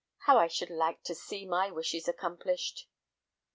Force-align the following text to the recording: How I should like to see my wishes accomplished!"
How 0.25 0.39
I 0.39 0.47
should 0.47 0.71
like 0.71 1.03
to 1.03 1.13
see 1.13 1.45
my 1.45 1.69
wishes 1.69 2.07
accomplished!" 2.07 2.87